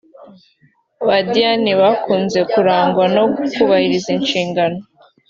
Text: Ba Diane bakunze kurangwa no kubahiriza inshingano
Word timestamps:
Ba 1.05 1.17
Diane 1.31 1.71
bakunze 1.81 2.39
kurangwa 2.51 3.03
no 3.15 3.23
kubahiriza 3.53 4.09
inshingano 4.17 4.79